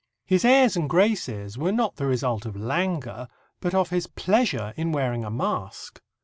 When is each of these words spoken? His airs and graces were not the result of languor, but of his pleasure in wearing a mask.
His 0.25 0.43
airs 0.43 0.75
and 0.75 0.89
graces 0.89 1.59
were 1.59 1.71
not 1.71 1.97
the 1.97 2.07
result 2.07 2.47
of 2.47 2.55
languor, 2.57 3.27
but 3.59 3.75
of 3.75 3.91
his 3.91 4.07
pleasure 4.07 4.73
in 4.75 4.91
wearing 4.91 5.23
a 5.23 5.29
mask. 5.29 6.01